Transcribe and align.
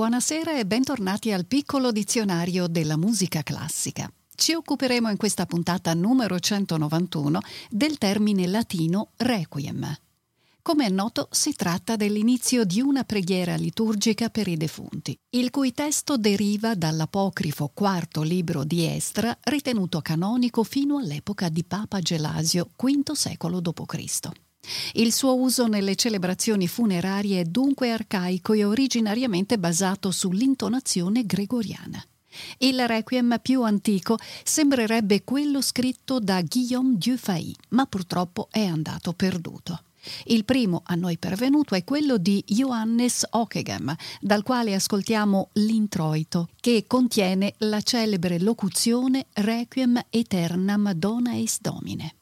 Buonasera 0.00 0.58
e 0.58 0.64
bentornati 0.64 1.30
al 1.30 1.44
piccolo 1.44 1.92
dizionario 1.92 2.68
della 2.68 2.96
musica 2.96 3.42
classica. 3.42 4.10
Ci 4.34 4.54
occuperemo 4.54 5.10
in 5.10 5.18
questa 5.18 5.44
puntata 5.44 5.92
numero 5.92 6.40
191 6.40 7.38
del 7.68 7.98
termine 7.98 8.46
latino 8.46 9.10
requiem. 9.18 9.94
Come 10.62 10.86
è 10.86 10.88
noto, 10.88 11.28
si 11.30 11.52
tratta 11.52 11.96
dell'inizio 11.96 12.64
di 12.64 12.80
una 12.80 13.04
preghiera 13.04 13.56
liturgica 13.56 14.30
per 14.30 14.48
i 14.48 14.56
defunti, 14.56 15.14
il 15.34 15.50
cui 15.50 15.74
testo 15.74 16.16
deriva 16.16 16.74
dall'apocrifo 16.74 17.70
quarto 17.74 18.22
libro 18.22 18.64
di 18.64 18.86
Estra, 18.86 19.36
ritenuto 19.42 20.00
canonico 20.00 20.64
fino 20.64 20.96
all'epoca 20.96 21.50
di 21.50 21.62
Papa 21.62 22.00
Gelasio, 22.00 22.70
V 22.74 23.12
secolo 23.12 23.60
d.C. 23.60 24.30
Il 24.94 25.12
suo 25.12 25.38
uso 25.38 25.66
nelle 25.66 25.96
celebrazioni 25.96 26.68
funerarie 26.68 27.40
è 27.40 27.44
dunque 27.44 27.90
arcaico 27.90 28.52
e 28.52 28.64
originariamente 28.64 29.58
basato 29.58 30.10
sull'intonazione 30.10 31.24
gregoriana. 31.24 32.04
Il 32.58 32.86
requiem 32.86 33.38
più 33.42 33.62
antico 33.62 34.16
sembrerebbe 34.44 35.24
quello 35.24 35.60
scritto 35.60 36.20
da 36.20 36.42
Guillaume 36.42 36.96
Dufay, 36.96 37.52
ma 37.70 37.86
purtroppo 37.86 38.48
è 38.50 38.64
andato 38.64 39.12
perduto. 39.12 39.82
Il 40.26 40.44
primo 40.44 40.82
a 40.84 40.94
noi 40.94 41.18
pervenuto 41.18 41.74
è 41.74 41.84
quello 41.84 42.16
di 42.16 42.42
Johannes 42.46 43.26
Ockeghem, 43.28 43.94
dal 44.20 44.42
quale 44.42 44.74
ascoltiamo 44.74 45.50
l'introito, 45.54 46.48
che 46.58 46.84
contiene 46.86 47.54
la 47.58 47.82
celebre 47.82 48.38
locuzione 48.38 49.26
Requiem 49.32 50.00
aeternam 50.10 50.92
dona 50.92 51.34
eis 51.34 51.60
domine. 51.60 52.14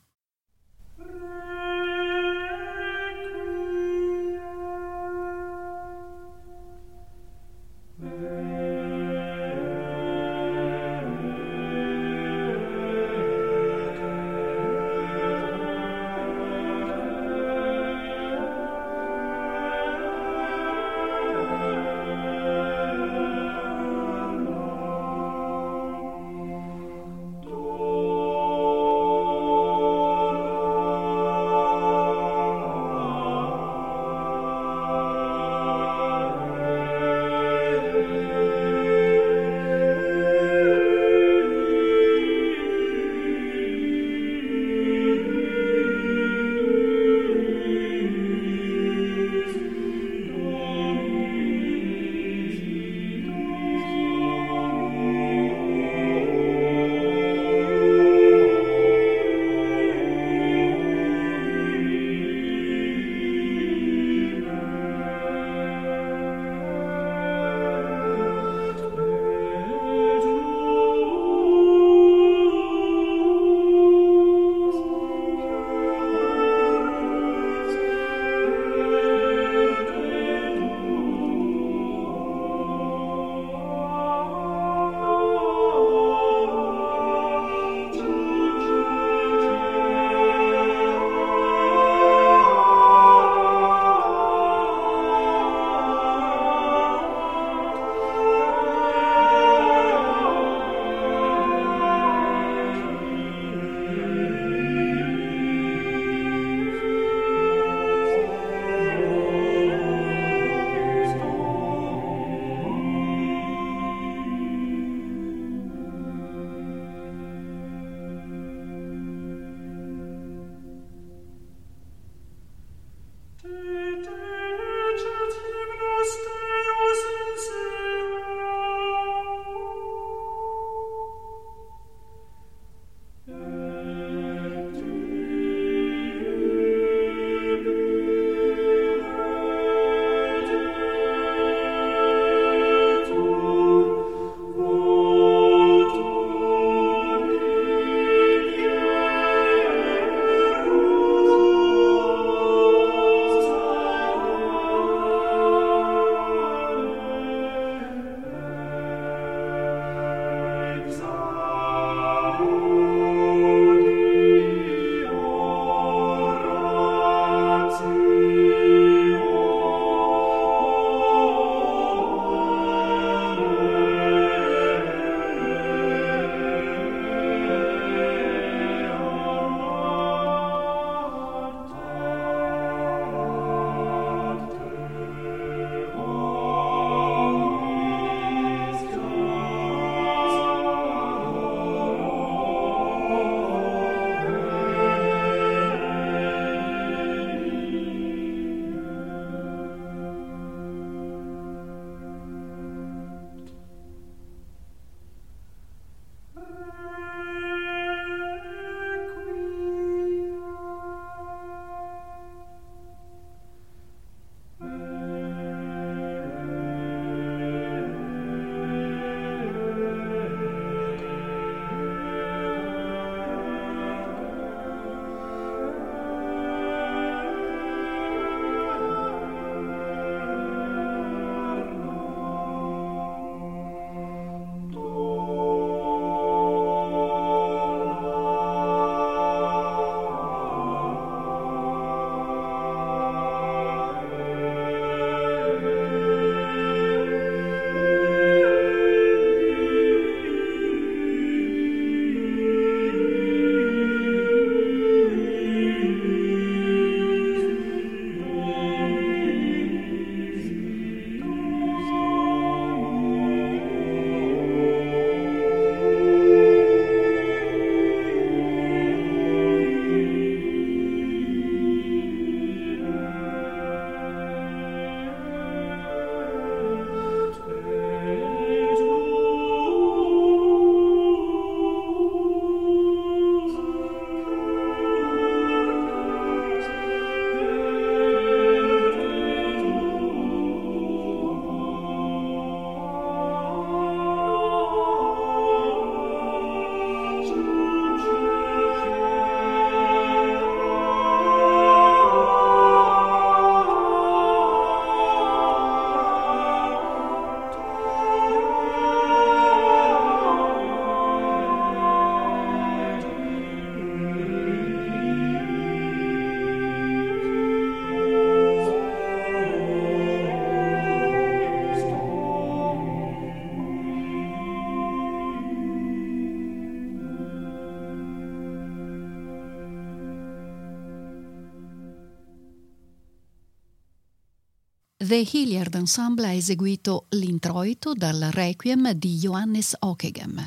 The 335.08 335.26
Hilliard 335.32 335.75
Ensemble 335.75 336.26
ha 336.26 336.32
eseguito 336.32 337.06
l'introito 337.12 337.94
dal 337.94 338.28
Requiem 338.31 338.93
di 338.93 339.16
Johannes 339.16 339.75
Ockeghem. 339.78 340.46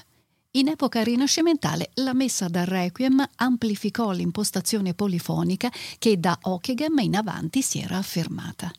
In 0.51 0.67
epoca 0.67 1.01
rinascimentale 1.01 1.89
la 1.95 2.13
messa 2.13 2.47
dal 2.47 2.67
Requiem 2.67 3.27
amplificò 3.37 4.11
l'impostazione 4.11 4.93
polifonica 4.93 5.71
che 5.97 6.19
da 6.19 6.37
Ockeghem 6.39 6.99
in 6.99 7.15
avanti 7.15 7.63
si 7.63 7.79
era 7.79 7.97
affermata. 7.97 8.71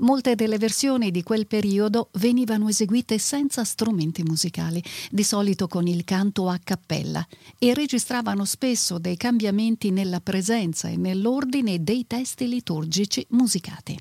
Molte 0.00 0.34
delle 0.34 0.58
versioni 0.58 1.10
di 1.10 1.22
quel 1.22 1.46
periodo 1.46 2.10
venivano 2.18 2.68
eseguite 2.68 3.16
senza 3.16 3.64
strumenti 3.64 4.22
musicali, 4.22 4.84
di 5.10 5.22
solito 5.22 5.68
con 5.68 5.86
il 5.86 6.04
canto 6.04 6.50
a 6.50 6.60
cappella, 6.62 7.26
e 7.58 7.72
registravano 7.72 8.44
spesso 8.44 8.98
dei 8.98 9.16
cambiamenti 9.16 9.90
nella 9.90 10.20
presenza 10.20 10.88
e 10.88 10.98
nell'ordine 10.98 11.82
dei 11.82 12.06
testi 12.06 12.46
liturgici 12.46 13.24
musicati. 13.30 13.96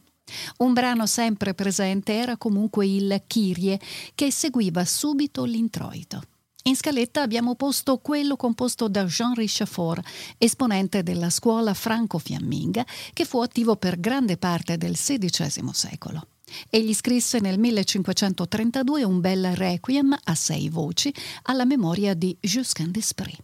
Un 0.58 0.74
brano 0.74 1.06
sempre 1.06 1.54
presente 1.54 2.14
era 2.14 2.38
comunque 2.38 2.88
il 2.88 3.24
Kyrie, 3.28 3.80
che 4.16 4.32
seguiva 4.32 4.86
subito 4.86 5.44
l'introito. 5.44 6.22
In 6.64 6.76
scaletta 6.76 7.22
abbiamo 7.22 7.56
posto 7.56 7.98
quello 7.98 8.36
composto 8.36 8.88
da 8.88 9.06
Jean 9.06 9.34
Richefort, 9.34 10.06
esponente 10.38 11.04
della 11.04 11.30
scuola 11.30 11.74
franco-fiamminga, 11.74 12.86
che 13.14 13.26
fu 13.26 13.40
attivo 13.40 13.76
per 13.78 14.00
grande 14.00 14.38
parte 14.38 14.78
del 14.78 14.94
XVI 14.96 15.70
secolo. 15.72 16.28
Egli 16.70 16.94
scrisse 16.94 17.40
nel 17.40 17.58
1532 17.60 19.04
un 19.04 19.20
bel 19.20 19.56
requiem 19.56 20.16
a 20.24 20.36
sei 20.36 20.70
voci 20.70 21.14
alla 21.44 21.66
memoria 21.66 22.14
di 22.14 22.36
Jusquin 22.40 22.92
d'Esprit. 22.92 23.38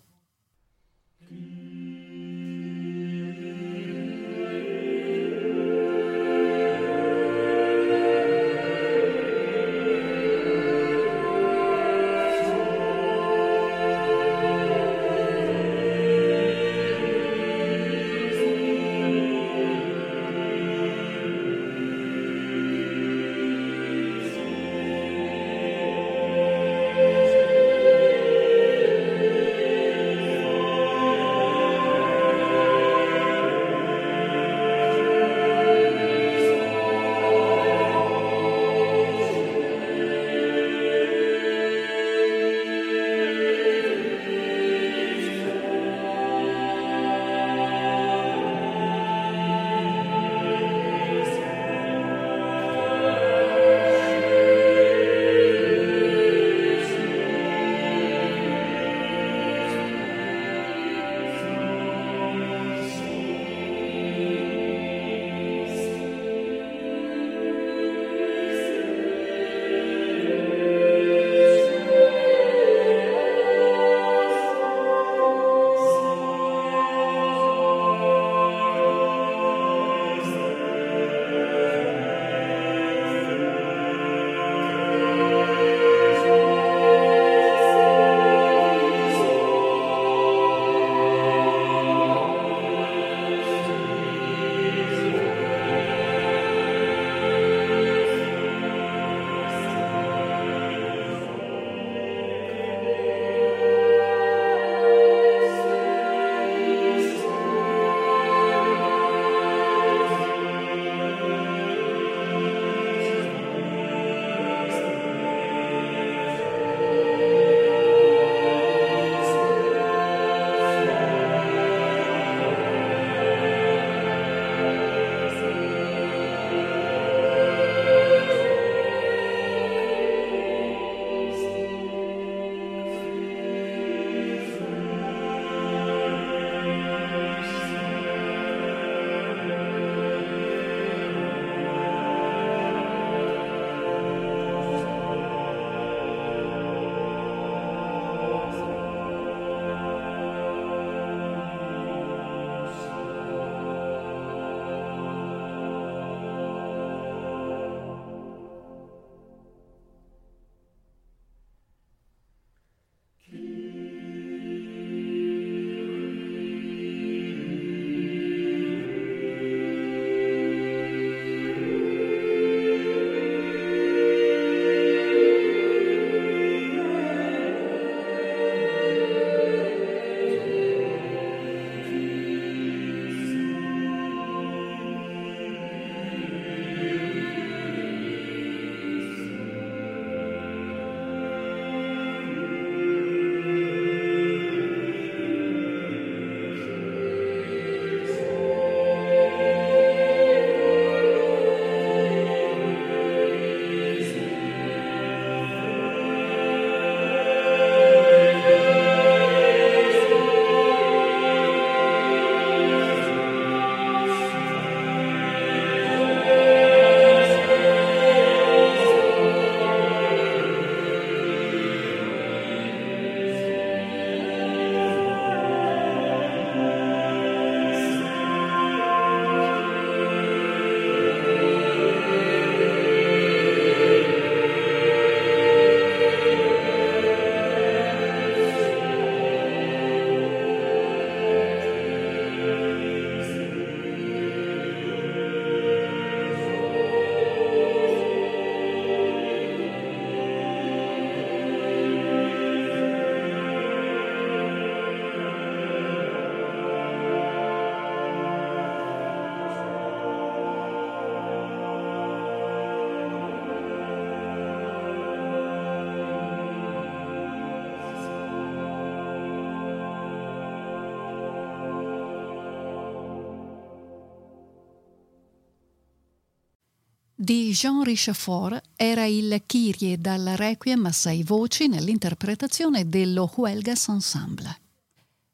Di 277.25 277.53
Jean 277.53 277.82
Richefort 277.82 278.62
era 278.75 279.05
il 279.05 279.41
Kyrie 279.48 280.00
dal 280.00 280.34
Requiem 280.36 280.86
a 280.86 280.91
sei 280.91 281.24
voci 281.24 281.67
nell'interpretazione 281.67 282.88
dello 282.88 283.32
Huelgas 283.36 283.88
Ensemble. 283.88 284.60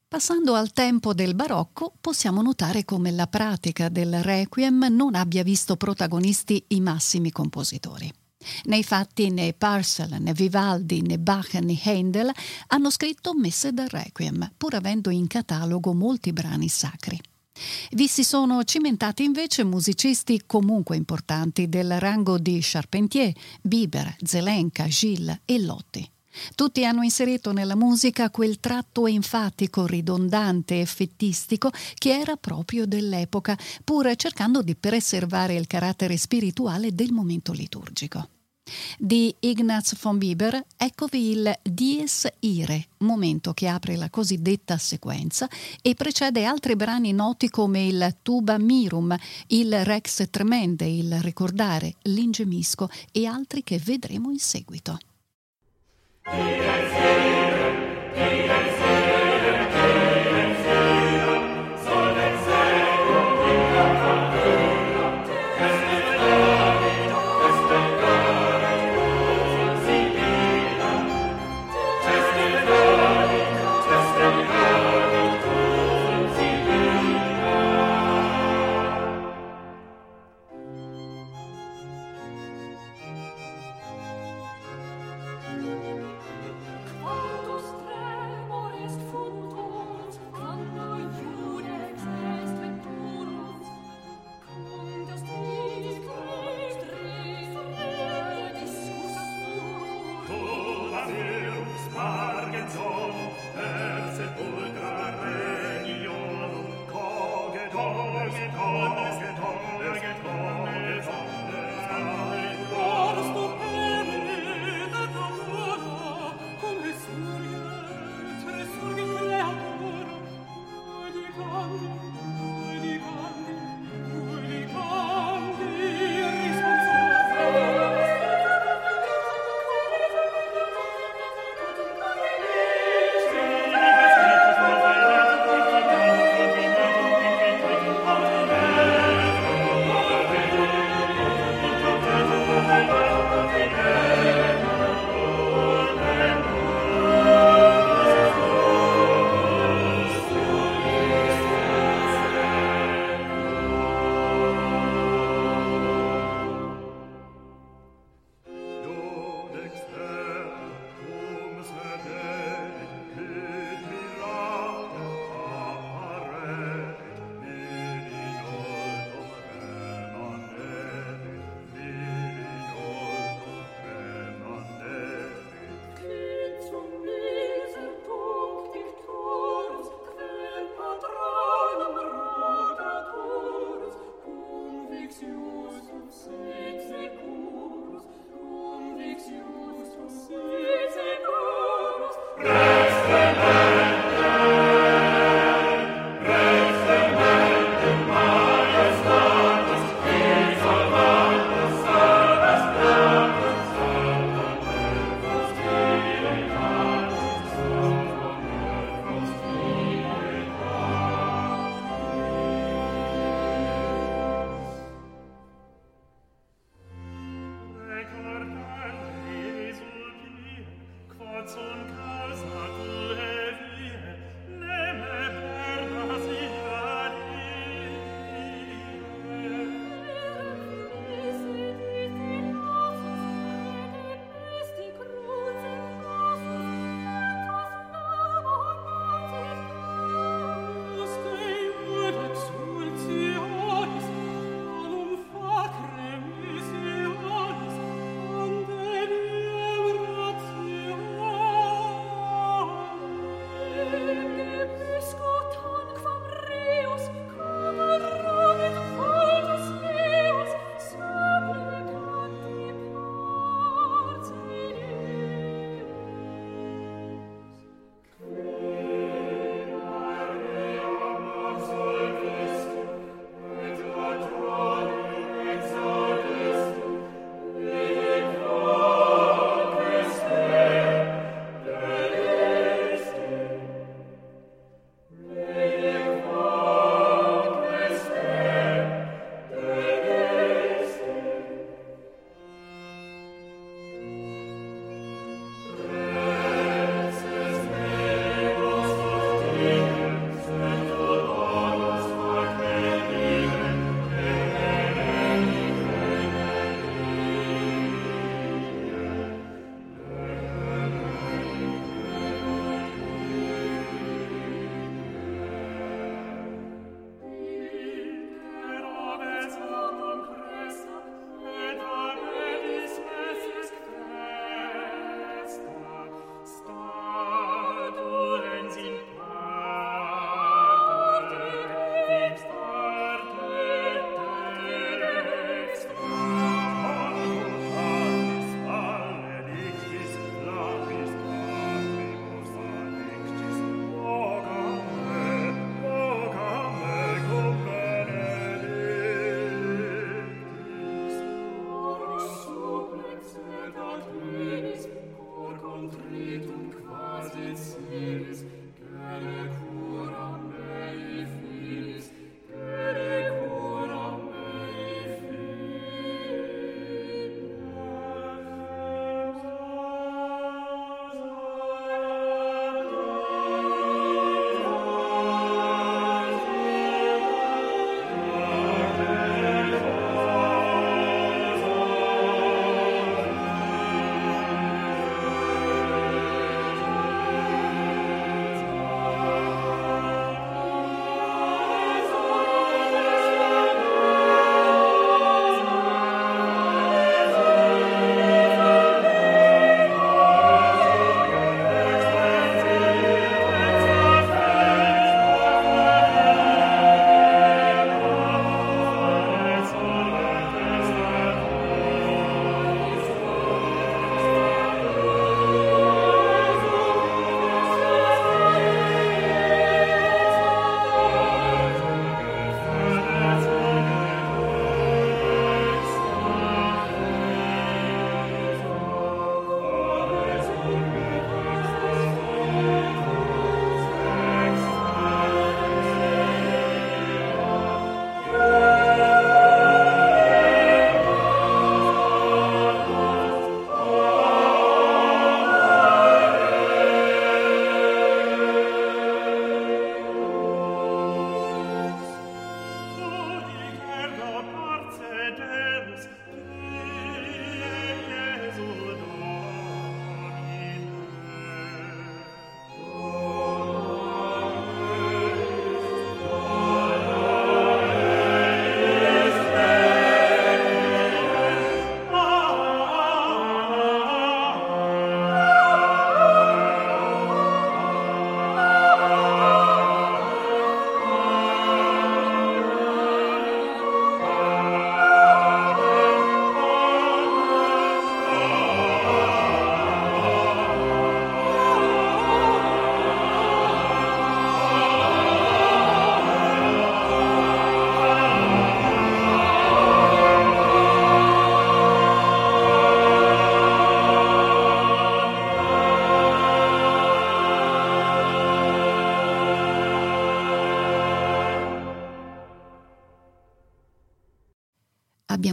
Passando 0.08 0.54
al 0.54 0.72
tempo 0.72 1.12
del 1.12 1.34
barocco, 1.34 1.92
possiamo 2.00 2.40
notare 2.40 2.86
come 2.86 3.10
la 3.10 3.26
pratica 3.26 3.90
del 3.90 4.22
Requiem 4.22 4.86
non 4.90 5.14
abbia 5.14 5.42
visto 5.42 5.76
protagonisti 5.76 6.64
i 6.68 6.80
massimi 6.80 7.30
compositori. 7.30 8.10
Nei 8.64 8.82
fatti 8.82 9.28
né 9.28 9.52
Parcel, 9.52 10.16
né 10.18 10.32
Vivaldi, 10.32 11.02
né 11.02 11.18
Bach, 11.18 11.52
né 11.52 11.78
Handel 11.84 12.32
hanno 12.68 12.88
scritto 12.88 13.34
messe 13.34 13.70
del 13.74 13.90
Requiem, 13.90 14.50
pur 14.56 14.74
avendo 14.74 15.10
in 15.10 15.26
catalogo 15.26 15.92
molti 15.92 16.32
brani 16.32 16.68
sacri. 16.68 17.20
Vi 17.94 18.08
si 18.08 18.24
sono 18.24 18.64
cimentati 18.64 19.22
invece 19.22 19.64
musicisti 19.64 20.44
comunque 20.46 20.96
importanti 20.96 21.68
del 21.68 22.00
rango 22.00 22.38
di 22.38 22.58
Charpentier, 22.62 23.34
Bieber, 23.60 24.16
Zelenka, 24.22 24.86
Gilles 24.86 25.40
e 25.44 25.60
Lotti. 25.60 26.10
Tutti 26.54 26.86
hanno 26.86 27.02
inserito 27.02 27.52
nella 27.52 27.76
musica 27.76 28.30
quel 28.30 28.60
tratto 28.60 29.06
enfatico, 29.06 29.84
ridondante 29.84 30.80
e 30.80 30.86
fettistico 30.86 31.70
che 31.94 32.18
era 32.18 32.36
proprio 32.36 32.86
dell'epoca, 32.86 33.58
pur 33.84 34.10
cercando 34.16 34.62
di 34.62 34.74
preservare 34.74 35.54
il 35.54 35.66
carattere 35.66 36.16
spirituale 36.16 36.94
del 36.94 37.12
momento 37.12 37.52
liturgico. 37.52 38.26
Di 38.98 39.34
Ignaz 39.40 39.98
von 40.00 40.18
Bieber 40.18 40.64
eccovi 40.76 41.30
il 41.30 41.52
Dies 41.62 42.28
Ire, 42.40 42.86
momento 42.98 43.52
che 43.52 43.66
apre 43.66 43.96
la 43.96 44.08
cosiddetta 44.10 44.78
sequenza 44.78 45.48
e 45.80 45.94
precede 45.94 46.44
altri 46.44 46.76
brani 46.76 47.12
noti 47.12 47.50
come 47.50 47.84
il 47.86 48.18
Tuba 48.22 48.58
Mirum, 48.58 49.16
il 49.48 49.84
Rex 49.84 50.28
Tremende, 50.30 50.86
il 50.86 51.20
Ricordare, 51.20 51.96
l'Ingemisco 52.02 52.88
e 53.10 53.26
altri 53.26 53.64
che 53.64 53.80
vedremo 53.82 54.30
in 54.30 54.38
seguito. 54.38 54.98
Dies 56.30 56.92
Ire, 56.92 58.12
Dies 58.14 58.78
Ire, 58.78 58.91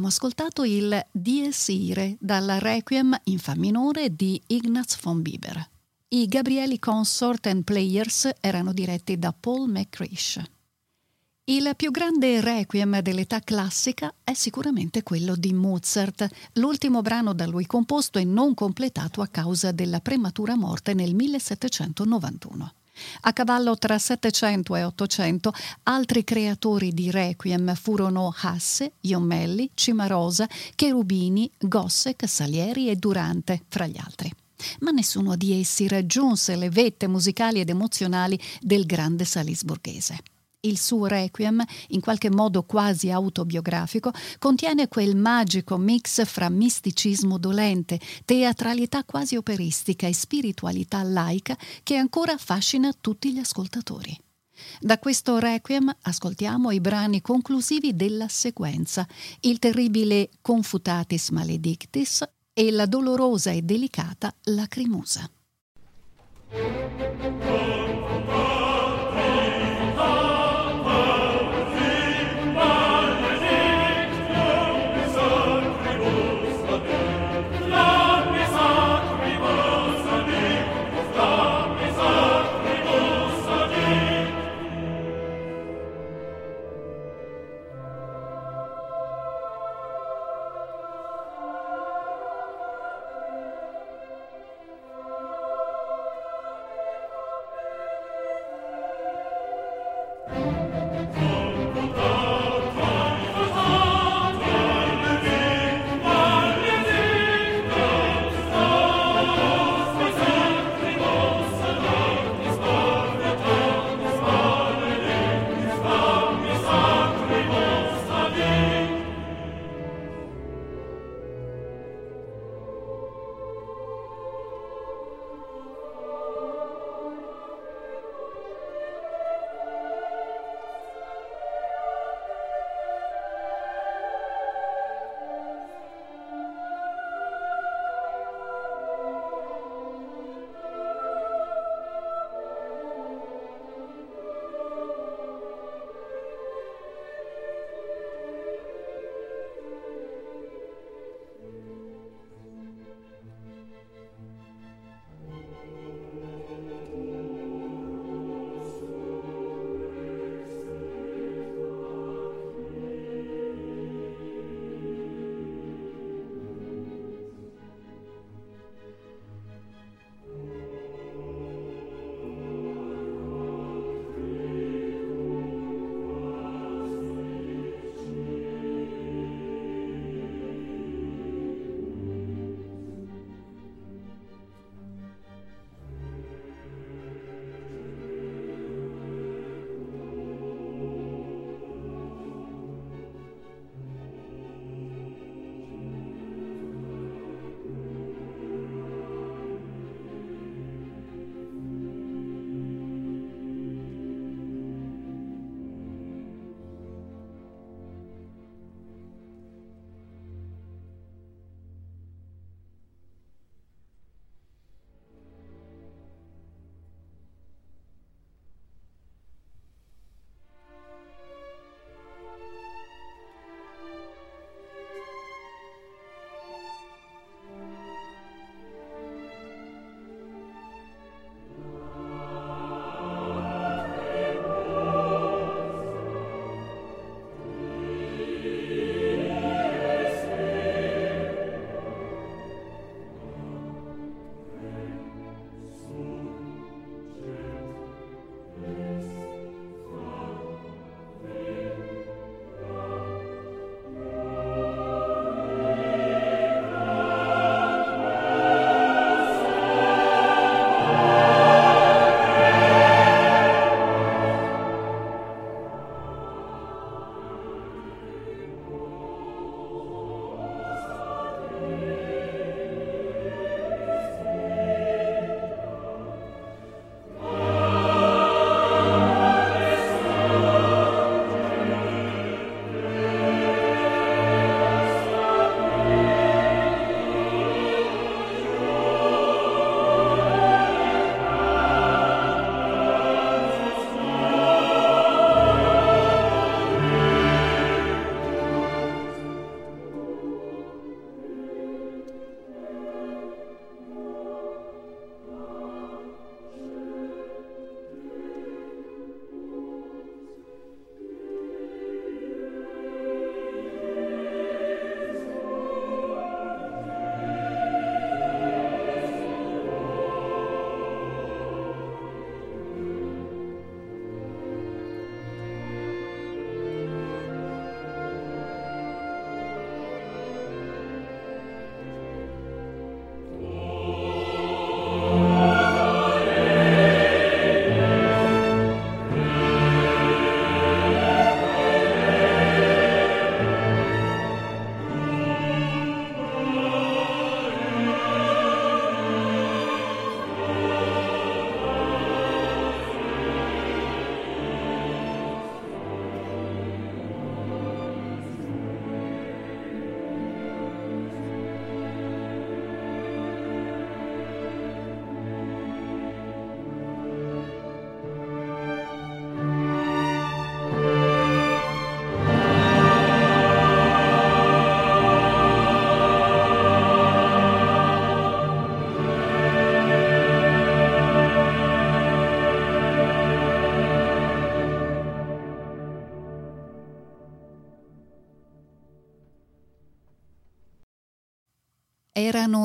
ascoltato 0.09 0.63
il 0.63 1.05
Dies 1.11 1.67
Irae 1.67 2.17
dalla 2.19 2.57
Requiem 2.57 3.15
in 3.25 3.37
Fa 3.37 3.55
minore 3.55 4.15
di 4.15 4.41
Ignaz 4.47 4.99
von 4.99 5.21
Bieber. 5.21 5.69
I 6.09 6.25
Gabrieli 6.25 6.79
Consort 6.79 7.45
and 7.45 7.63
Players 7.63 8.27
erano 8.41 8.73
diretti 8.73 9.19
da 9.19 9.31
Paul 9.31 9.69
McCrish. 9.69 10.41
Il 11.43 11.73
più 11.75 11.91
grande 11.91 12.41
requiem 12.41 13.01
dell'età 13.01 13.39
classica 13.39 14.11
è 14.23 14.33
sicuramente 14.33 15.03
quello 15.03 15.35
di 15.35 15.53
Mozart, 15.53 16.27
l'ultimo 16.53 17.01
brano 17.01 17.33
da 17.33 17.45
lui 17.45 17.67
composto 17.67 18.17
e 18.17 18.23
non 18.23 18.55
completato 18.55 19.21
a 19.21 19.27
causa 19.27 19.71
della 19.71 19.99
prematura 19.99 20.55
morte 20.55 20.95
nel 20.95 21.13
1791. 21.13 22.73
A 23.21 23.33
cavallo 23.33 23.77
tra 23.77 23.97
700 23.97 24.75
e 24.75 24.83
800 24.83 25.53
altri 25.83 26.23
creatori 26.23 26.93
di 26.93 27.11
Requiem 27.11 27.75
furono 27.75 28.33
Hasse, 28.41 28.93
Iomelli, 29.01 29.71
Cimarosa, 29.73 30.47
Cherubini, 30.75 31.49
Gossec, 31.57 32.27
Salieri 32.27 32.89
e 32.89 32.95
Durante, 32.95 33.63
fra 33.67 33.87
gli 33.87 33.97
altri. 33.97 34.31
Ma 34.79 34.91
nessuno 34.91 35.35
di 35.35 35.59
essi 35.59 35.87
raggiunse 35.87 36.55
le 36.55 36.69
vette 36.69 37.07
musicali 37.07 37.59
ed 37.59 37.69
emozionali 37.69 38.39
del 38.59 38.85
grande 38.85 39.23
salisburghese. 39.23 40.17
Il 40.61 40.77
suo 40.77 41.05
requiem, 41.05 41.63
in 41.89 42.01
qualche 42.01 42.29
modo 42.29 42.63
quasi 42.63 43.09
autobiografico, 43.09 44.11
contiene 44.39 44.89
quel 44.89 45.15
magico 45.15 45.77
mix 45.77 46.25
fra 46.25 46.49
misticismo 46.49 47.37
dolente, 47.37 47.97
teatralità 48.25 49.05
quasi 49.05 49.37
operistica 49.37 50.05
e 50.05 50.13
spiritualità 50.13 51.01
laica 51.01 51.57
che 51.81 51.95
ancora 51.95 52.33
affascina 52.33 52.91
tutti 52.99 53.31
gli 53.31 53.37
ascoltatori. 53.37 54.19
Da 54.81 54.99
questo 54.99 55.39
requiem 55.39 55.95
ascoltiamo 56.01 56.71
i 56.71 56.81
brani 56.81 57.21
conclusivi 57.21 57.95
della 57.95 58.27
sequenza, 58.27 59.07
il 59.41 59.59
terribile 59.59 60.29
Confutatis 60.41 61.29
Maledictis 61.29 62.27
e 62.51 62.71
la 62.71 62.85
dolorosa 62.85 63.51
e 63.51 63.61
delicata 63.61 64.35
Lacrimusa. 64.43 65.29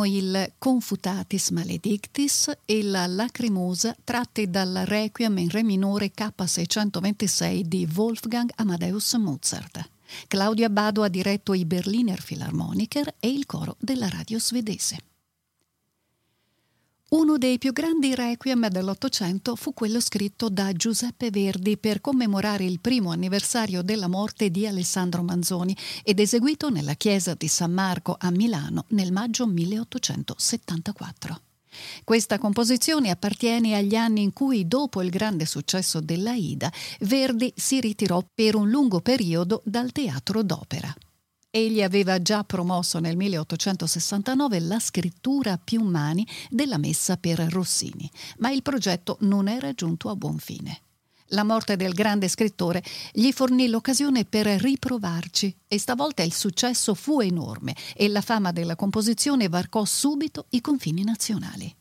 Il 0.05 0.53
Confutatis 0.59 1.51
Maledictis 1.51 2.51
e 2.65 2.83
la 2.83 3.07
Lacrimosa 3.07 3.97
tratti 4.05 4.49
dal 4.51 4.83
Requiem 4.85 5.39
in 5.39 5.51
Re 5.51 5.63
minore 5.63 6.13
K626 6.17 7.61
di 7.61 7.89
Wolfgang 7.95 8.51
Amadeus 8.57 9.15
Mozart. 9.15 9.89
Claudio 10.29 10.67
Abbado 10.67 11.03
ha 11.03 11.09
diretto 11.09 11.55
i 11.55 11.65
Berliner 11.65 12.23
Philharmoniker 12.23 13.15
e 13.19 13.29
il 13.29 13.47
coro 13.47 13.77
della 13.79 14.09
radio 14.09 14.39
svedese. 14.39 15.14
Uno 17.15 17.39
dei 17.39 17.59
più 17.59 17.73
grandi 17.73 18.13
requiem 18.13 18.67
dell'Ottocento 18.69 19.55
fu 19.55 19.73
quello 19.73 20.01
scritto 20.01 20.49
da 20.49 20.73
Giuseppe 20.73 21.31
Verdi 21.31 21.79
per 21.79 22.01
commemorare 22.01 22.65
il 22.65 22.81
primo 22.81 23.13
anniversario 23.13 23.83
della 23.83 24.09
morte 24.09 24.51
di 24.51 24.67
Alessandro 24.67 25.23
Manzoni 25.23 25.77
ed 26.03 26.19
eseguito 26.19 26.71
nella 26.71 26.95
chiesa 26.95 27.35
di 27.35 27.47
San 27.47 27.71
Marco 27.71 28.17
a 28.19 28.33
Milano 28.33 28.87
nel 28.89 29.13
maggio 29.13 29.47
1874. 29.47 31.41
Questa 32.03 32.39
composizione 32.39 33.11
appartiene 33.11 33.77
agli 33.77 33.95
anni 33.95 34.23
in 34.23 34.33
cui, 34.33 34.67
dopo 34.67 35.01
il 35.01 35.11
grande 35.11 35.47
successo 35.47 36.01
della 36.01 36.35
Ida, 36.35 36.73
Verdi 37.03 37.53
si 37.55 37.79
ritirò 37.79 38.25
per 38.35 38.57
un 38.57 38.69
lungo 38.69 39.01
periodo 39.01 39.63
dal 39.65 39.93
teatro 39.93 40.43
d'opera. 40.43 40.93
Egli 41.57 41.83
aveva 41.83 42.21
già 42.21 42.43
promosso 42.43 42.99
nel 42.99 43.17
1869 43.17 44.59
la 44.59 44.81
scrittura 44.81 45.53
a 45.53 45.61
più 45.63 45.85
mani 45.85 46.27
della 46.51 46.79
messa 46.79 47.17
per 47.17 47.39
Rossini, 47.39 48.11
ma 48.39 48.51
il 48.51 48.61
progetto 48.61 49.19
non 49.21 49.47
era 49.47 49.73
giunto 49.73 50.11
a 50.11 50.17
buon 50.17 50.39
fine. 50.39 50.81
La 51.29 51.45
morte 51.45 51.77
del 51.77 51.95
grande 51.95 52.27
scrittore 52.27 52.83
gli 53.13 53.31
fornì 53.31 53.69
l'occasione 53.69 54.25
per 54.25 54.47
riprovarci 54.47 55.57
e 55.69 55.79
stavolta 55.79 56.25
il 56.25 56.33
successo 56.33 56.93
fu 56.93 57.21
enorme 57.21 57.77
e 57.95 58.09
la 58.09 58.21
fama 58.21 58.51
della 58.51 58.75
composizione 58.75 59.49
varcò 59.49 59.85
subito 59.85 60.47
i 60.51 60.61
confini 60.61 61.05
nazionali. 61.05 61.73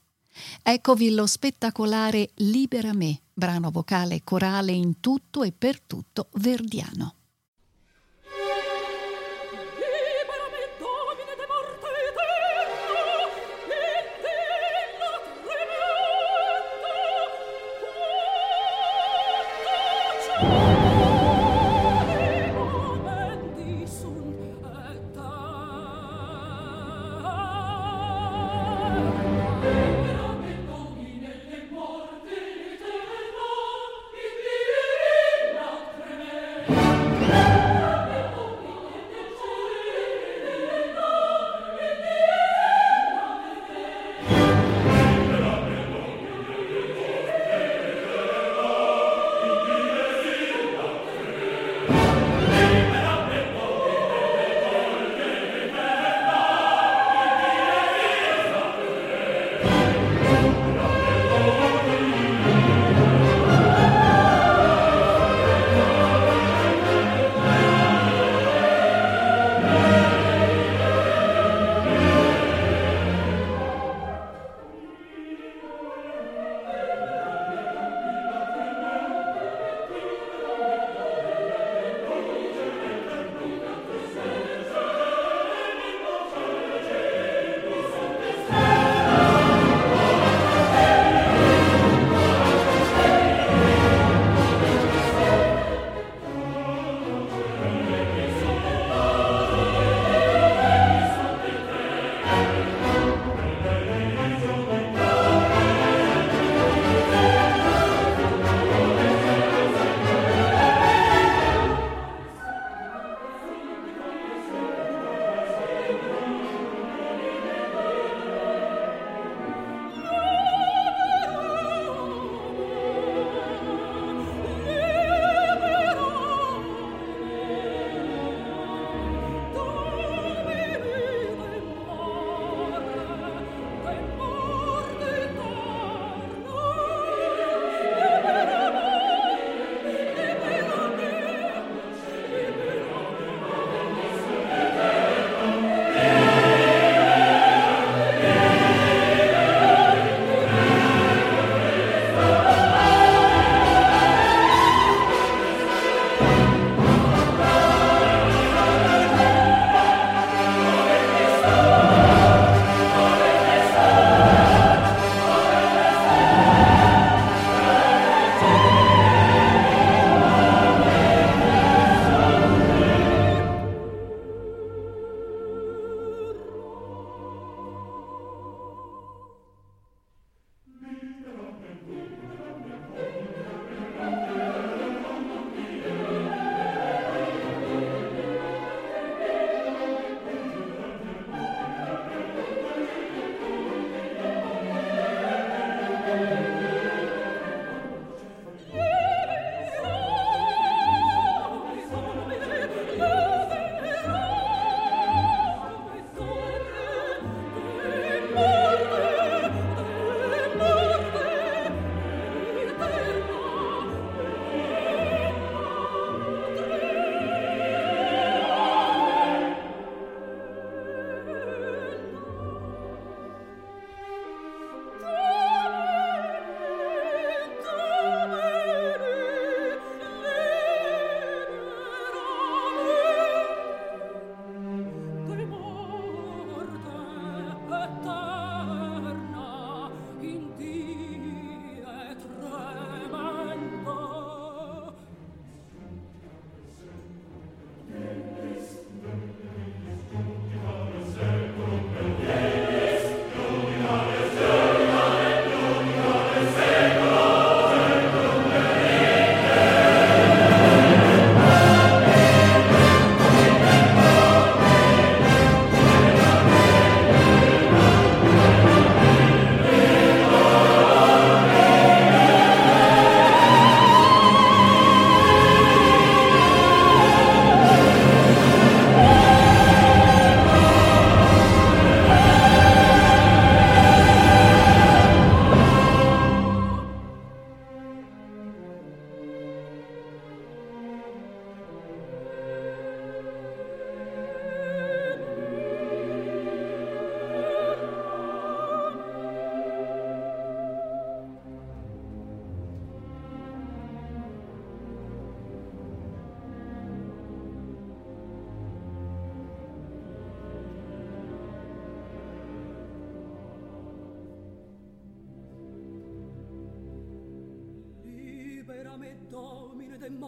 Eccovi 0.62 1.10
lo 1.10 1.26
spettacolare 1.26 2.30
Libera 2.36 2.94
me, 2.94 3.22
brano 3.34 3.72
vocale 3.72 4.22
corale 4.24 4.72
in 4.72 5.00
tutto 5.00 5.42
e 5.42 5.52
per 5.52 5.82
tutto 5.82 6.28
verdiano. 6.34 7.16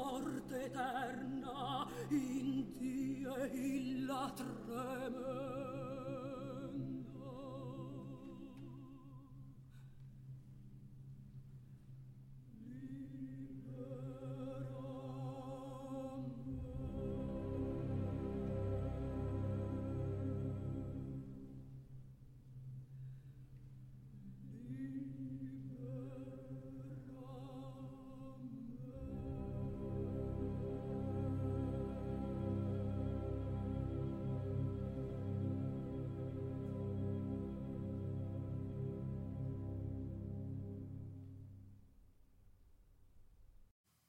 Morte 0.06 0.58
eterna 0.66 1.25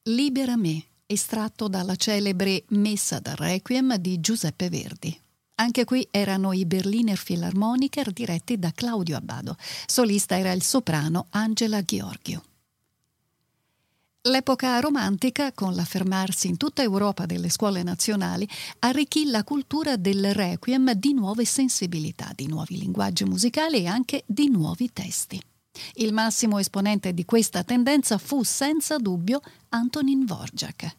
Libera 0.08 0.56
me, 0.56 0.84
estratto 1.04 1.66
dalla 1.66 1.96
celebre 1.96 2.62
Messa 2.68 3.18
da 3.18 3.34
Requiem 3.34 3.96
di 3.96 4.20
Giuseppe 4.20 4.68
Verdi. 4.68 5.20
Anche 5.56 5.84
qui 5.84 6.06
erano 6.12 6.52
i 6.52 6.64
Berliner 6.64 7.20
Philharmoniker 7.20 8.12
diretti 8.12 8.56
da 8.56 8.70
Claudio 8.72 9.16
Abbado. 9.16 9.56
Solista 9.84 10.38
era 10.38 10.52
il 10.52 10.62
soprano 10.62 11.26
Angela 11.30 11.80
Gheorghiu. 11.80 12.40
L'epoca 14.28 14.78
romantica, 14.78 15.52
con 15.52 15.74
l'affermarsi 15.74 16.46
in 16.46 16.56
tutta 16.56 16.82
Europa 16.82 17.26
delle 17.26 17.48
scuole 17.48 17.82
nazionali, 17.82 18.48
arricchì 18.80 19.28
la 19.28 19.42
cultura 19.42 19.96
del 19.96 20.32
requiem 20.32 20.92
di 20.92 21.14
nuove 21.14 21.44
sensibilità, 21.44 22.30
di 22.32 22.46
nuovi 22.46 22.78
linguaggi 22.78 23.24
musicali 23.24 23.78
e 23.78 23.86
anche 23.88 24.22
di 24.24 24.48
nuovi 24.50 24.88
testi. 24.92 25.42
Il 25.94 26.12
massimo 26.12 26.58
esponente 26.58 27.12
di 27.14 27.24
questa 27.24 27.64
tendenza 27.64 28.18
fu 28.18 28.42
senza 28.42 28.98
dubbio 28.98 29.40
Antonin 29.70 30.24
Dvorak. 30.24 30.96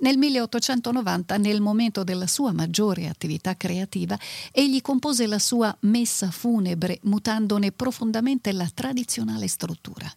Nel 0.00 0.18
1890, 0.18 1.36
nel 1.36 1.60
momento 1.60 2.02
della 2.04 2.26
sua 2.26 2.52
maggiore 2.52 3.06
attività 3.06 3.56
creativa, 3.56 4.18
egli 4.50 4.80
compose 4.80 5.26
la 5.26 5.38
sua 5.38 5.76
Messa 5.80 6.30
funebre, 6.30 6.98
mutandone 7.02 7.70
profondamente 7.70 8.50
la 8.52 8.68
tradizionale 8.72 9.46
struttura. 9.46 10.12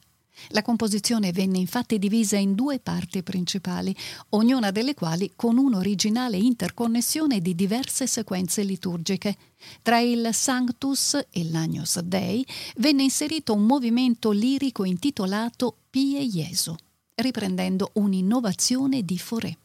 La 0.49 0.61
composizione 0.61 1.31
venne 1.31 1.57
infatti 1.57 1.99
divisa 1.99 2.37
in 2.37 2.55
due 2.55 2.79
parti 2.79 3.23
principali, 3.23 3.95
ognuna 4.29 4.71
delle 4.71 4.93
quali 4.93 5.31
con 5.35 5.57
un'originale 5.57 6.37
interconnessione 6.37 7.41
di 7.41 7.55
diverse 7.55 8.07
sequenze 8.07 8.63
liturgiche. 8.63 9.35
Tra 9.81 9.99
il 9.99 10.29
Sanctus 10.33 11.15
e 11.29 11.49
l'Agnus 11.49 11.99
Dei 11.99 12.45
venne 12.77 13.03
inserito 13.03 13.53
un 13.53 13.65
movimento 13.65 14.31
lirico 14.31 14.83
intitolato 14.85 15.75
Pie 15.89 16.25
Jesu, 16.27 16.75
riprendendo 17.15 17.91
un'innovazione 17.93 19.03
di 19.03 19.17
Fauré. 19.17 19.57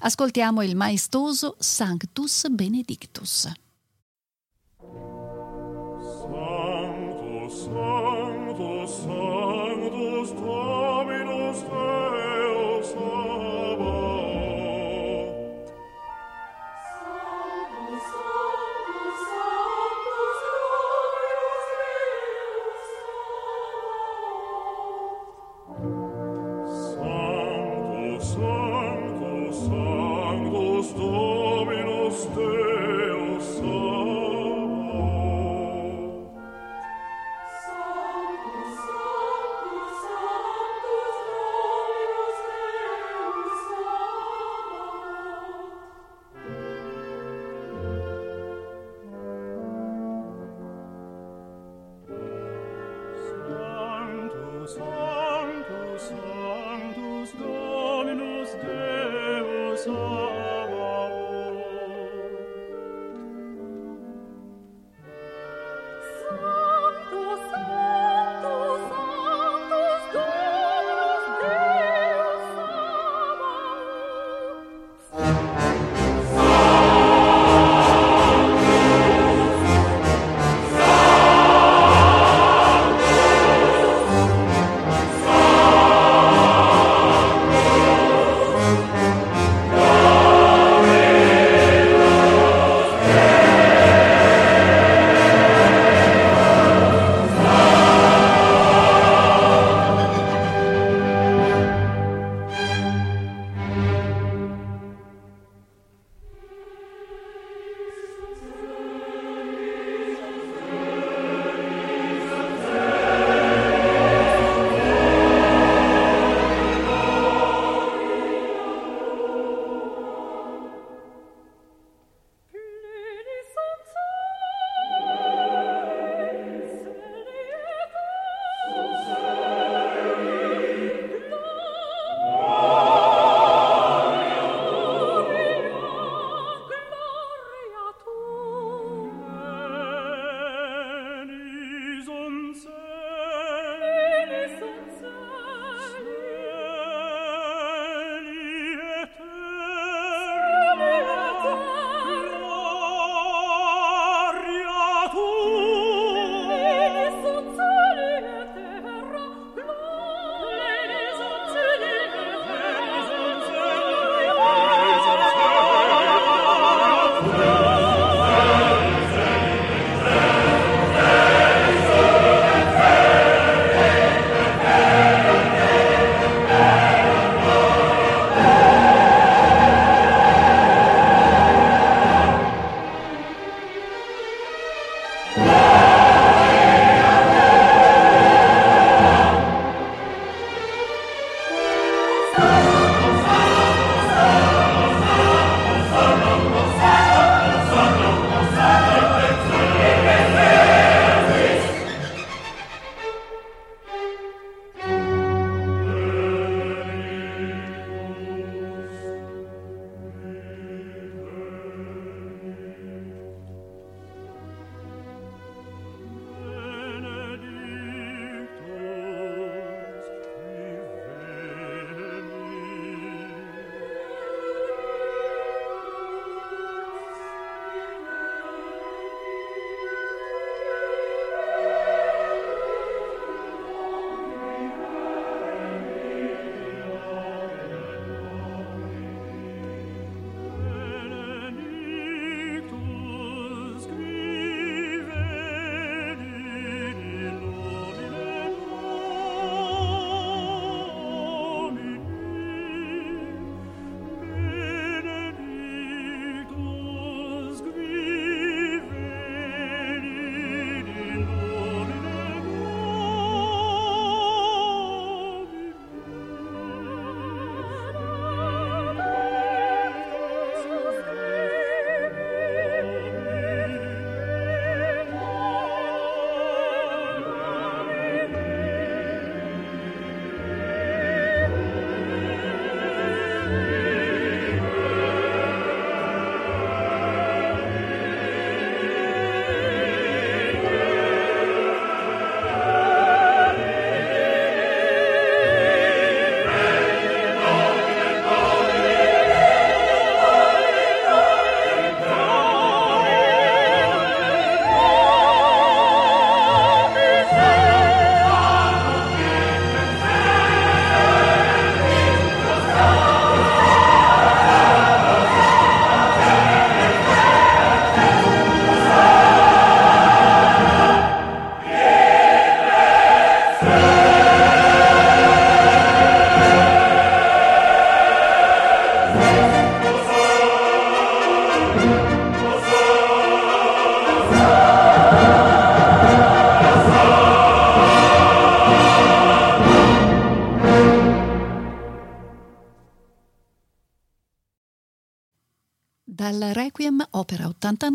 Ascoltiamo 0.00 0.62
il 0.62 0.74
maestoso 0.76 1.56
Sanctus 1.58 2.48
Benedictus. 2.48 3.52
Sanctus, 7.48 7.68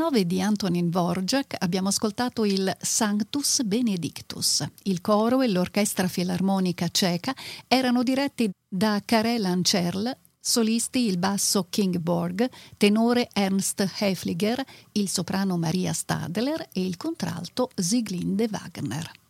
89 0.04 0.26
di 0.26 0.41
Antonin 0.41 0.89
Dvorak, 0.89 1.56
abbiamo 1.60 1.88
ascoltato 1.88 2.43
il 2.43 2.76
Sanctus 2.78 3.64
Benedictus. 3.64 4.68
Il 4.84 4.99
coro 4.99 5.41
e 5.41 5.47
l'orchestra 5.47 6.10
filarmonica 6.10 6.89
ceca 6.89 7.34
erano 7.70 8.04
diretti 8.04 8.49
da 8.68 9.01
Karel 9.04 9.45
Ancerl, 9.45 10.14
solisti 10.41 11.08
il 11.08 11.18
basso 11.18 11.68
King 11.70 11.99
Borg, 11.99 12.49
tenore 12.76 13.30
Ernst 13.32 13.80
Hefliger, 13.99 14.62
il 14.93 15.08
soprano 15.08 15.58
Maria 15.58 15.93
Stadler 15.93 16.68
e 16.74 16.86
il 16.86 16.97
contralto 16.97 17.70
Sieglinde 17.74 18.49
Wagner. 18.49 19.22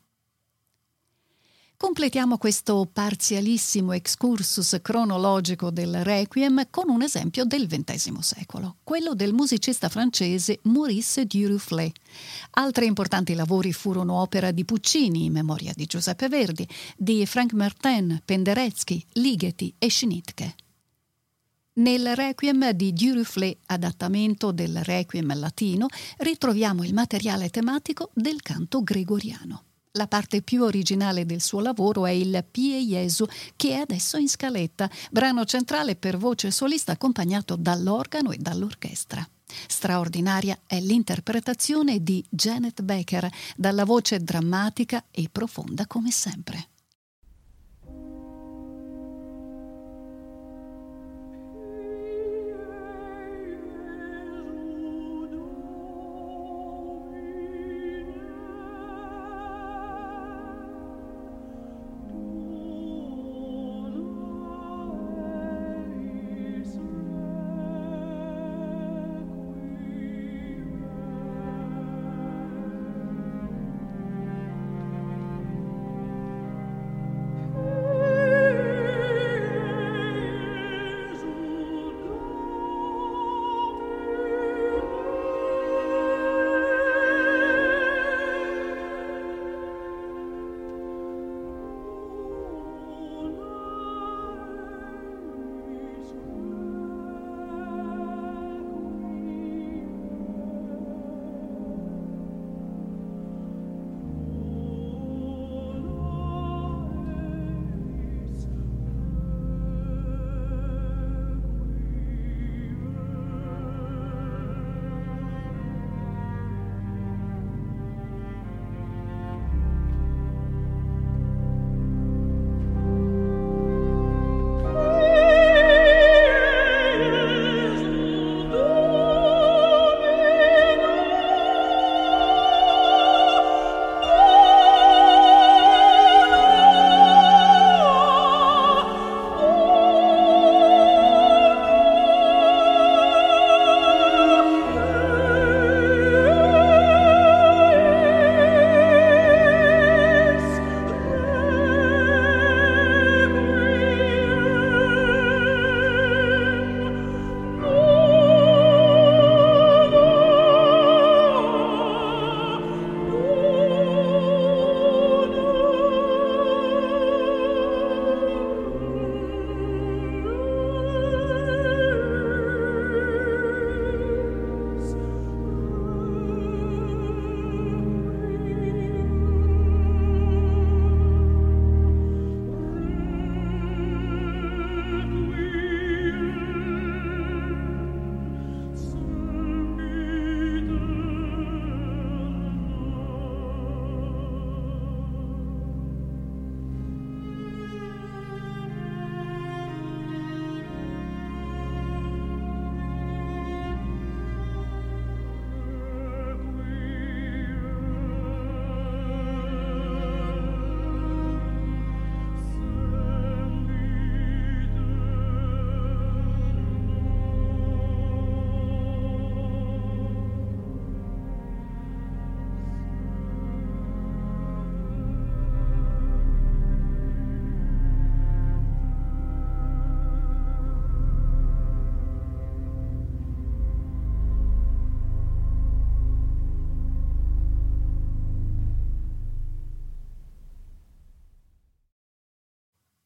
Completiamo 1.83 2.37
questo 2.37 2.87
parzialissimo 2.91 3.91
excursus 3.91 4.79
cronologico 4.81 5.69
del 5.69 6.01
Requiem 6.01 6.67
con 6.69 6.87
un 6.87 7.01
esempio 7.01 7.43
del 7.43 7.67
XX 7.67 8.19
secolo, 8.19 8.77
quello 8.85 9.13
del 9.13 9.33
musicista 9.33 9.89
francese 9.89 10.59
Maurice 10.63 11.25
Duruflé. 11.25 11.91
Altri 12.51 12.85
importanti 12.85 13.33
lavori 13.33 13.73
furono 13.73 14.13
opera 14.13 14.51
di 14.51 14.63
Puccini, 14.63 15.25
in 15.25 15.33
memoria 15.33 15.73
di 15.75 15.85
Giuseppe 15.85 16.29
Verdi, 16.29 16.65
di 16.95 17.25
Frank 17.25 17.51
Martin, 17.51 18.21
Penderecki, 18.23 19.05
Ligeti 19.15 19.75
e 19.77 19.89
Schnitke. 19.89 20.55
Nel 21.73 22.15
Requiem 22.15 22.71
di 22.71 22.93
Duruflé, 22.93 23.57
adattamento 23.65 24.53
del 24.53 24.81
Requiem 24.85 25.37
latino, 25.37 25.87
ritroviamo 26.19 26.85
il 26.85 26.93
materiale 26.93 27.49
tematico 27.49 28.09
del 28.13 28.41
canto 28.41 28.83
gregoriano. 28.83 29.63
La 29.95 30.07
parte 30.07 30.41
più 30.41 30.63
originale 30.63 31.23
del 31.23 31.39
suo 31.39 31.59
lavoro 31.59 32.07
è 32.07 32.09
il 32.09 32.43
Pie 32.49 32.81
Jesu, 32.81 33.27
che 33.55 33.73
è 33.73 33.75
adesso 33.75 34.17
in 34.17 34.27
scaletta, 34.27 34.89
brano 35.11 35.45
centrale 35.45 35.95
per 35.95 36.17
voce 36.17 36.49
solista 36.49 36.93
accompagnato 36.93 37.55
dall'organo 37.55 38.31
e 38.31 38.37
dall'orchestra. 38.37 39.23
Straordinaria 39.67 40.57
è 40.65 40.79
l'interpretazione 40.79 42.01
di 42.01 42.25
Janet 42.27 42.81
Becker, 42.81 43.29
dalla 43.55 43.85
voce 43.85 44.17
drammatica 44.17 45.03
e 45.11 45.29
profonda 45.31 45.85
come 45.85 46.09
sempre. 46.09 46.69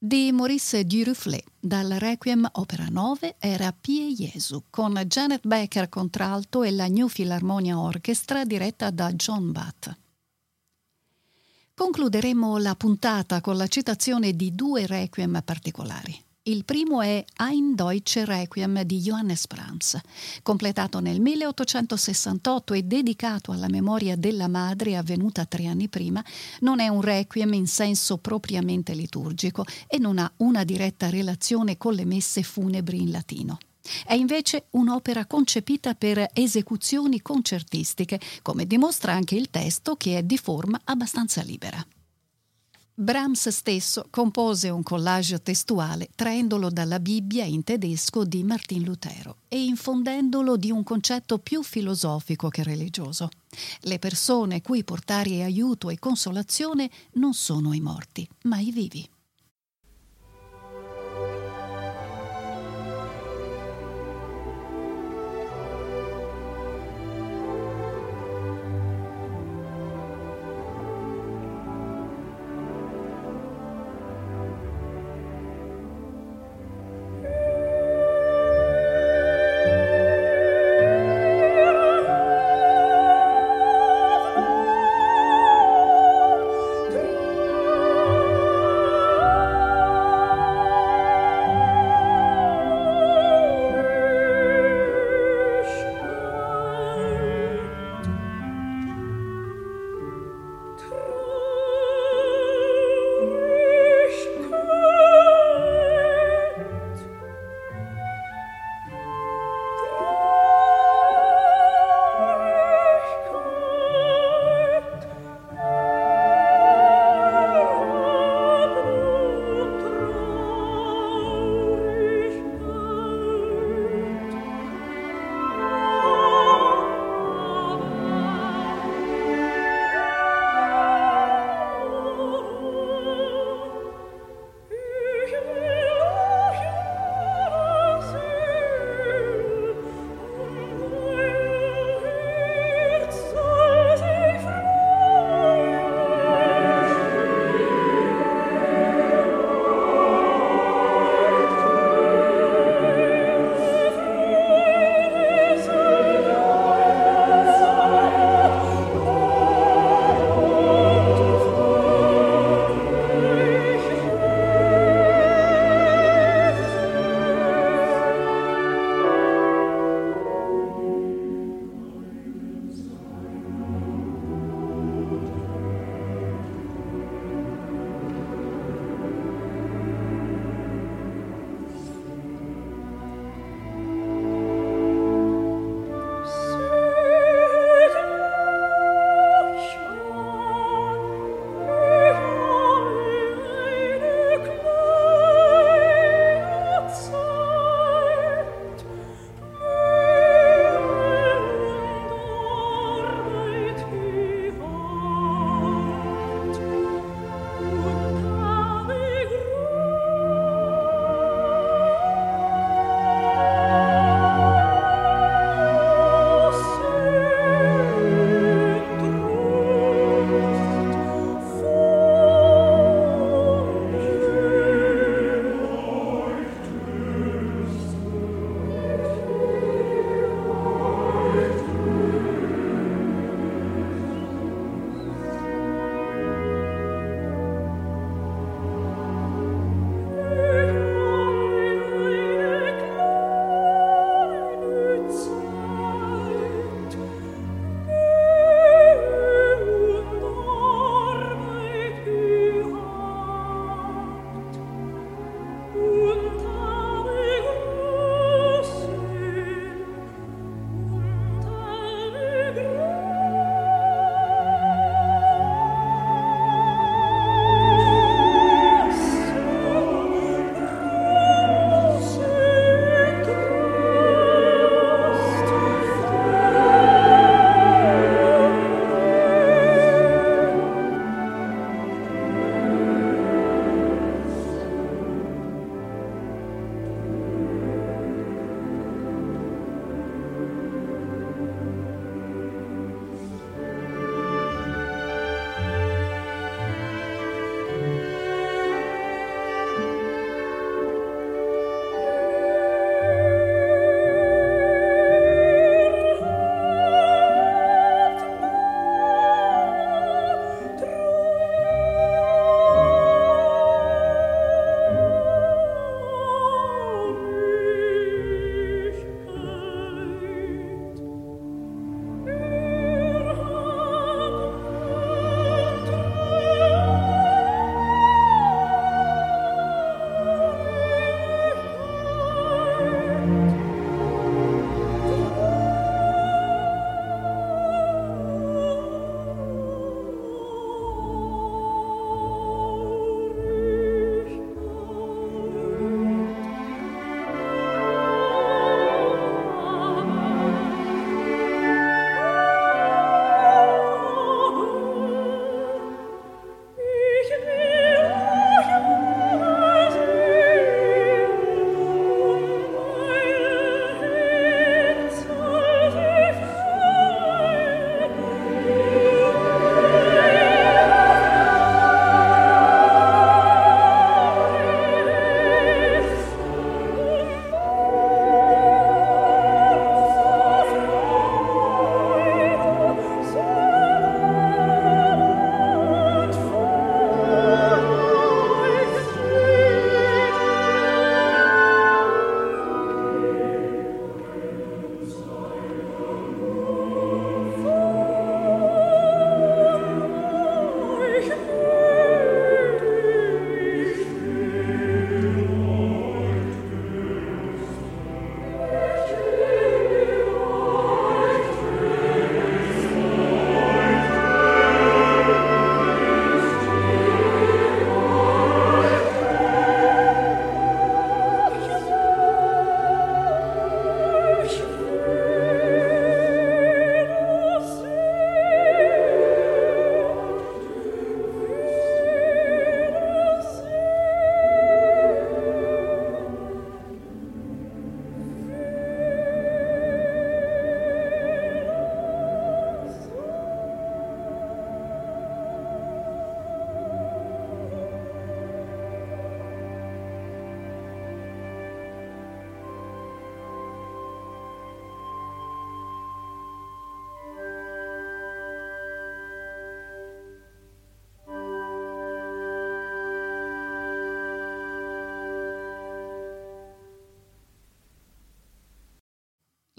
Di 0.07 0.31
Maurice 0.31 0.85
Duruflé 0.85 1.43
dal 1.59 1.89
Requiem 1.89 2.47
Opera 2.53 2.87
9 2.89 3.35
era 3.39 3.73
Pie 3.73 4.13
Jesu 4.13 4.63
con 4.69 4.93
Janet 5.05 5.45
Becker 5.45 5.89
contralto 5.89 6.63
e 6.63 6.71
la 6.71 6.87
New 6.87 7.07
Philharmonia 7.07 7.77
Orchestra 7.77 8.45
diretta 8.45 8.89
da 8.89 9.11
John 9.11 9.51
Butt. 9.51 9.97
Concluderemo 11.73 12.57
la 12.57 12.75
puntata 12.75 13.41
con 13.41 13.57
la 13.57 13.67
citazione 13.67 14.31
di 14.31 14.55
due 14.55 14.85
requiem 14.85 15.41
particolari. 15.43 16.26
Il 16.47 16.63
primo 16.63 17.01
è 17.01 17.25
Ein 17.39 17.75
Deutsche 17.75 18.23
Requiem 18.23 18.83
di 18.83 19.01
Johannes 19.01 19.47
Brahms, 19.47 19.99
completato 20.43 21.01
nel 21.01 21.19
1868 21.19 22.73
e 22.73 22.83
dedicato 22.83 23.51
alla 23.51 23.67
memoria 23.67 24.15
della 24.15 24.47
madre 24.47 24.95
avvenuta 24.95 25.43
tre 25.43 25.65
anni 25.65 25.89
prima. 25.89 26.23
Non 26.61 26.79
è 26.79 26.87
un 26.87 27.01
requiem 27.01 27.51
in 27.51 27.67
senso 27.67 28.17
propriamente 28.19 28.93
liturgico 28.93 29.65
e 29.89 29.97
non 29.97 30.19
ha 30.19 30.31
una 30.37 30.63
diretta 30.63 31.09
relazione 31.09 31.75
con 31.75 31.93
le 31.93 32.05
messe 32.05 32.43
funebri 32.43 33.01
in 33.01 33.11
latino. 33.11 33.57
È 34.05 34.13
invece 34.13 34.67
un'opera 34.71 35.25
concepita 35.25 35.95
per 35.95 36.29
esecuzioni 36.31 37.21
concertistiche, 37.21 38.21
come 38.41 38.65
dimostra 38.65 39.11
anche 39.11 39.35
il 39.35 39.49
testo 39.49 39.97
che 39.97 40.19
è 40.19 40.23
di 40.23 40.37
forma 40.37 40.79
abbastanza 40.85 41.41
libera. 41.41 41.85
Brahms 42.99 43.49
stesso 43.49 44.07
compose 44.09 44.69
un 44.69 44.81
collage 44.81 45.43
testuale 45.43 46.09
traendolo 46.15 46.71
dalla 46.71 46.99
Bibbia 46.99 47.43
in 47.43 47.63
tedesco 47.63 48.25
di 48.25 48.43
Martin 48.43 48.81
Lutero 48.81 49.35
e 49.49 49.63
infondendolo 49.63 50.57
di 50.57 50.71
un 50.71 50.81
concetto 50.81 51.37
più 51.37 51.61
filosofico 51.61 52.49
che 52.49 52.63
religioso. 52.63 53.29
Le 53.81 53.99
persone 53.99 54.63
cui 54.63 54.83
portare 54.83 55.43
aiuto 55.43 55.91
e 55.91 55.99
consolazione 55.99 56.89
non 57.13 57.35
sono 57.35 57.71
i 57.73 57.81
morti, 57.81 58.27
ma 58.45 58.57
i 58.57 58.71
vivi. 58.71 59.07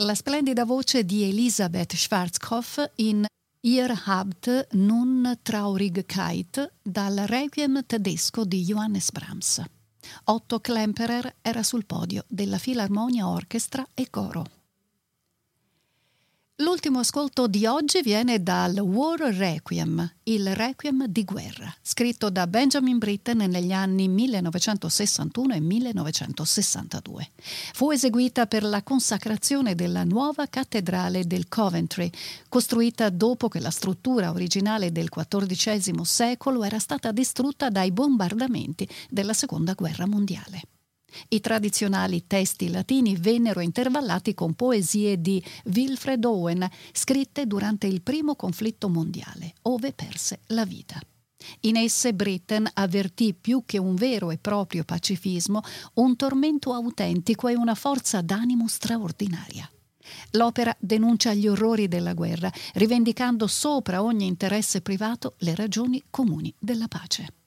La 0.02 0.14
splendida 0.14 0.64
voce 0.64 1.04
di 1.04 1.24
Elisabeth 1.24 1.96
Schwarzkopf 1.96 2.92
in 2.96 3.26
Ihr 3.62 4.06
habt 4.06 4.68
nun 4.74 5.36
Traurigkeit 5.42 6.72
dal 6.80 7.16
Requiem 7.26 7.84
tedesco 7.84 8.44
di 8.44 8.62
Johannes 8.62 9.10
Brahms. 9.10 9.60
Otto 10.26 10.60
Klemperer 10.60 11.38
era 11.42 11.64
sul 11.64 11.84
podio 11.84 12.22
della 12.28 12.58
Filarmonia 12.58 13.26
Orchestra 13.26 13.84
e 13.92 14.08
Coro. 14.08 14.57
L'ultimo 16.98 17.20
ascolto 17.20 17.46
di 17.46 17.64
oggi 17.64 18.02
viene 18.02 18.42
dal 18.42 18.76
War 18.78 19.20
Requiem, 19.20 20.14
il 20.24 20.52
Requiem 20.52 21.06
di 21.06 21.22
guerra, 21.22 21.72
scritto 21.80 22.28
da 22.28 22.48
Benjamin 22.48 22.98
Britten 22.98 23.36
negli 23.36 23.70
anni 23.70 24.08
1961 24.08 25.54
e 25.54 25.60
1962. 25.60 27.30
Fu 27.72 27.92
eseguita 27.92 28.46
per 28.46 28.64
la 28.64 28.82
consacrazione 28.82 29.76
della 29.76 30.02
nuova 30.02 30.48
cattedrale 30.48 31.24
del 31.24 31.46
Coventry, 31.48 32.10
costruita 32.48 33.10
dopo 33.10 33.46
che 33.46 33.60
la 33.60 33.70
struttura 33.70 34.30
originale 34.30 34.90
del 34.90 35.08
XIV 35.08 36.00
secolo 36.00 36.64
era 36.64 36.80
stata 36.80 37.12
distrutta 37.12 37.70
dai 37.70 37.92
bombardamenti 37.92 38.88
della 39.08 39.34
Seconda 39.34 39.74
Guerra 39.74 40.08
Mondiale. 40.08 40.62
I 41.28 41.40
tradizionali 41.40 42.26
testi 42.26 42.70
latini 42.70 43.16
vennero 43.16 43.60
intervallati 43.60 44.34
con 44.34 44.54
poesie 44.54 45.20
di 45.20 45.42
Wilfred 45.64 46.24
Owen, 46.24 46.68
scritte 46.92 47.46
durante 47.46 47.86
il 47.86 48.02
primo 48.02 48.36
conflitto 48.36 48.88
mondiale, 48.88 49.54
ove 49.62 49.92
perse 49.92 50.40
la 50.48 50.64
vita. 50.64 51.00
In 51.60 51.76
esse 51.76 52.14
Britten 52.14 52.68
avvertì 52.74 53.32
più 53.32 53.62
che 53.64 53.78
un 53.78 53.94
vero 53.94 54.30
e 54.30 54.38
proprio 54.38 54.84
pacifismo, 54.84 55.62
un 55.94 56.16
tormento 56.16 56.74
autentico 56.74 57.48
e 57.48 57.56
una 57.56 57.74
forza 57.74 58.20
d'animo 58.20 58.66
straordinaria. 58.66 59.70
L'opera 60.32 60.74
denuncia 60.78 61.34
gli 61.34 61.46
orrori 61.46 61.86
della 61.86 62.14
guerra, 62.14 62.50
rivendicando 62.74 63.46
sopra 63.46 64.02
ogni 64.02 64.26
interesse 64.26 64.80
privato 64.80 65.34
le 65.38 65.54
ragioni 65.54 66.02
comuni 66.10 66.52
della 66.58 66.88
pace. 66.88 67.37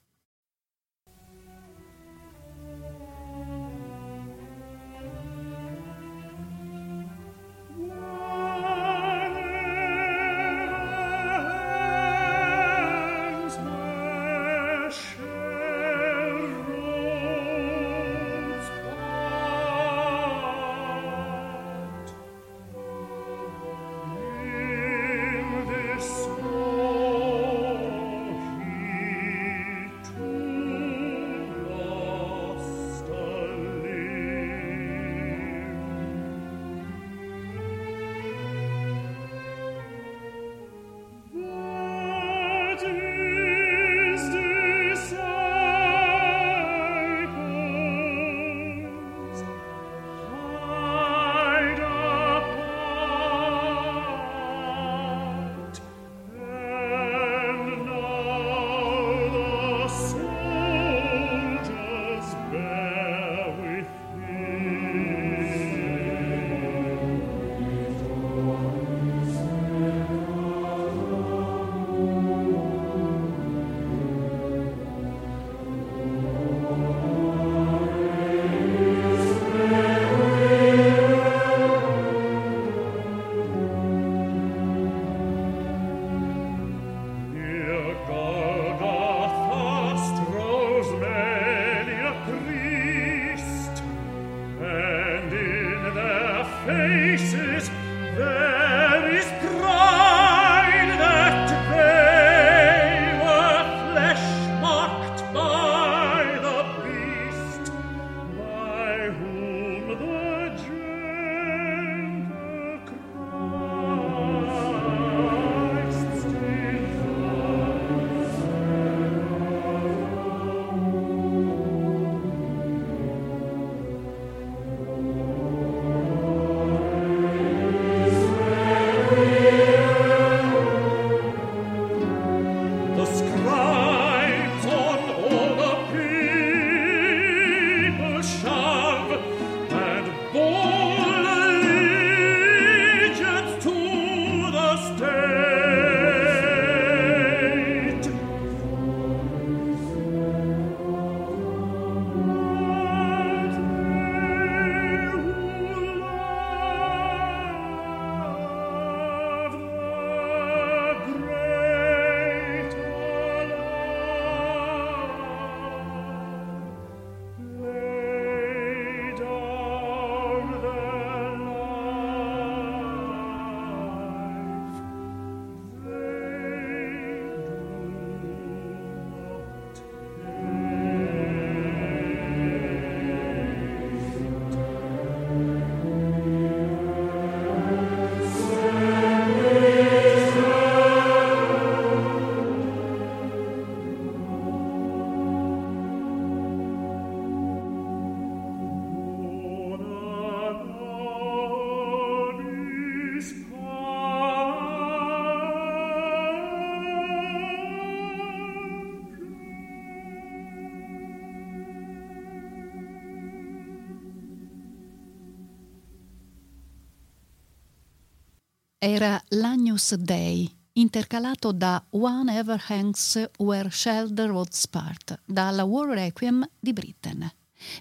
Era 218.84 219.22
l'Agnus 219.28 219.94
Dei, 219.94 220.52
intercalato 220.72 221.52
da 221.52 221.80
One 221.90 222.36
Ever 222.36 222.60
Hangs 222.66 223.30
Where 223.38 223.70
Shelter 223.70 224.32
Was 224.32 224.66
Part, 224.66 225.20
dalla 225.24 225.62
War 225.62 225.90
Requiem 225.90 226.44
di 226.58 226.72
Britten. 226.72 227.32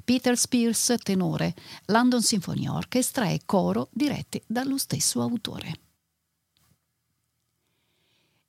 Peter 0.06 0.38
Spears 0.38 0.94
tenore, 1.02 1.56
London 1.86 2.22
Symphony 2.22 2.68
Orchestra 2.68 3.28
e 3.30 3.40
coro 3.48 3.90
diretti 3.92 4.40
dallo 4.46 4.78
stesso 4.78 5.24
autore. 5.24 5.74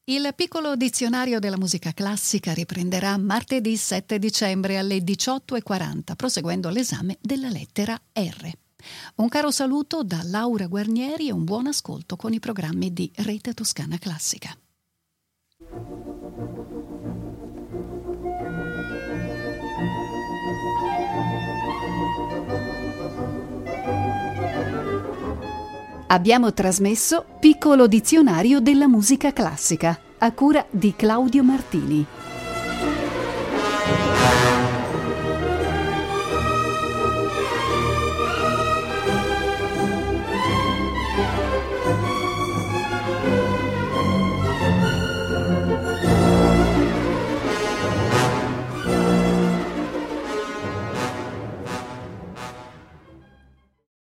Il 0.05 0.31
piccolo 0.37 0.77
dizionario 0.77 1.39
della 1.39 1.57
musica 1.57 1.95
classica 1.95 2.53
riprenderà 2.53 3.17
martedì 3.17 3.79
7 3.79 4.19
dicembre 4.19 4.77
alle 4.77 4.99
18.40, 4.99 6.15
proseguendo 6.17 6.69
l'esame 6.69 7.17
della 7.23 7.49
lettera 7.49 7.99
R. 8.13 8.53
Un 9.17 9.29
caro 9.29 9.51
saluto 9.51 10.03
da 10.03 10.21
Laura 10.25 10.67
Guarnieri 10.67 11.29
e 11.29 11.33
un 11.33 11.45
buon 11.45 11.67
ascolto 11.67 12.17
con 12.17 12.33
i 12.33 12.41
programmi 12.41 12.93
di 12.93 13.11
Rete 13.17 13.55
Toscana 13.55 13.99
Classica. 13.99 14.57
Abbiamo 26.09 26.53
trasmesso 26.53 27.25
Piccolo 27.41 27.87
dizionario 27.87 28.61
della 28.61 28.87
musica 28.87 29.33
classica 29.33 29.99
a 30.19 30.33
cura 30.33 30.67
di 30.71 30.95
Claudio 30.95 31.43
Martini. 31.43 32.07